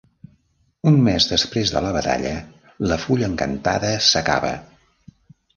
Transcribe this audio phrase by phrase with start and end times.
[0.91, 2.33] Un mes després de la batalla,
[2.93, 4.55] la fulla encantada s'acaba.